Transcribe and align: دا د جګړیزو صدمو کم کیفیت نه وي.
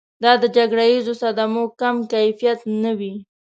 دا 0.23 0.31
د 0.41 0.43
جګړیزو 0.55 1.13
صدمو 1.21 1.63
کم 1.81 1.95
کیفیت 2.11 2.59
نه 2.83 2.91
وي. 2.99 3.13